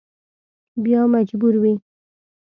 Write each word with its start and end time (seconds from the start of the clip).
بیا 0.83 1.01
مجبور 1.13 1.53
وي. 1.61 1.73